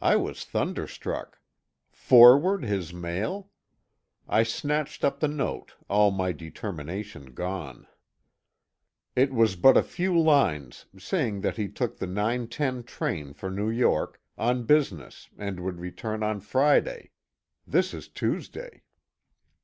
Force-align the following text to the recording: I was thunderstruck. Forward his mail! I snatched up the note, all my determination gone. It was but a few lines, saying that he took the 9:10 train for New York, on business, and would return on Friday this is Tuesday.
I 0.00 0.14
was 0.14 0.44
thunderstruck. 0.44 1.40
Forward 1.90 2.62
his 2.62 2.94
mail! 2.94 3.50
I 4.28 4.44
snatched 4.44 5.04
up 5.04 5.18
the 5.18 5.26
note, 5.26 5.74
all 5.90 6.12
my 6.12 6.30
determination 6.30 7.32
gone. 7.34 7.88
It 9.16 9.32
was 9.32 9.56
but 9.56 9.76
a 9.76 9.82
few 9.82 10.16
lines, 10.16 10.86
saying 10.96 11.40
that 11.40 11.56
he 11.56 11.66
took 11.68 11.96
the 11.98 12.06
9:10 12.06 12.86
train 12.86 13.32
for 13.32 13.50
New 13.50 13.68
York, 13.68 14.22
on 14.36 14.62
business, 14.62 15.28
and 15.36 15.58
would 15.58 15.80
return 15.80 16.22
on 16.22 16.38
Friday 16.38 17.10
this 17.66 17.92
is 17.92 18.06
Tuesday. 18.08 18.82